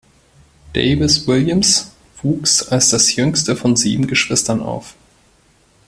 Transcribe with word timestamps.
Davis-Williams 0.73 1.91
wuchs 2.23 2.63
als 2.67 2.89
das 2.89 3.15
jüngste 3.15 3.55
von 3.55 3.75
sieben 3.75 4.07
Geschwistern 4.07 4.59
auf. 4.59 4.95